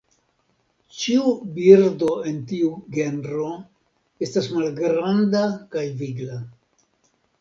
[1.01, 3.51] Ĉiu birdo en tiu genro
[4.29, 5.45] estas malgranda
[5.77, 6.41] kaj vigla.